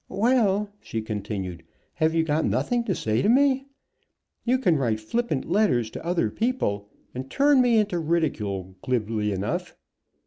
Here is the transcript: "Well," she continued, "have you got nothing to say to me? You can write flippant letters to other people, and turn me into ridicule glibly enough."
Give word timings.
"Well," 0.09 0.71
she 0.81 1.03
continued, 1.03 1.61
"have 1.93 2.15
you 2.15 2.23
got 2.23 2.43
nothing 2.43 2.83
to 2.85 2.95
say 2.95 3.21
to 3.21 3.29
me? 3.29 3.67
You 4.43 4.57
can 4.57 4.75
write 4.77 4.99
flippant 4.99 5.45
letters 5.47 5.91
to 5.91 6.03
other 6.03 6.31
people, 6.31 6.89
and 7.13 7.29
turn 7.29 7.61
me 7.61 7.77
into 7.77 7.99
ridicule 7.99 8.73
glibly 8.81 9.31
enough." 9.31 9.77